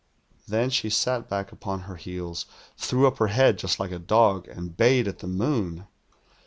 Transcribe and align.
Then 0.47 0.71
she 0.71 0.89
sat 0.89 1.29
back 1.29 1.51
upon 1.51 1.81
her 1.81 1.95
heels, 1.95 2.47
tluvw 2.75 3.05
up 3.05 3.17
her 3.19 3.27
head, 3.27 3.59
just 3.59 3.77
hko 3.77 3.91
a 3.93 3.99
dog, 3.99 4.47
and 4.47 4.69
130 4.73 4.73
THE 4.73 4.73
GHOUL 4.73 4.75
bayed 4.75 5.07
at 5.07 5.19
the 5.19 5.27
moon. 5.27 5.85